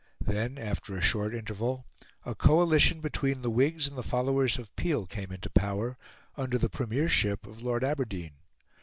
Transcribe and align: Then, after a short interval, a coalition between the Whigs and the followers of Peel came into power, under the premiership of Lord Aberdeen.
Then, 0.25 0.57
after 0.57 0.95
a 0.97 1.01
short 1.01 1.35
interval, 1.35 1.85
a 2.25 2.33
coalition 2.33 3.01
between 3.01 3.43
the 3.43 3.51
Whigs 3.51 3.87
and 3.87 3.95
the 3.95 4.01
followers 4.01 4.57
of 4.57 4.75
Peel 4.75 5.05
came 5.05 5.31
into 5.31 5.51
power, 5.51 5.95
under 6.35 6.57
the 6.57 6.71
premiership 6.71 7.45
of 7.45 7.61
Lord 7.61 7.83
Aberdeen. 7.83 8.31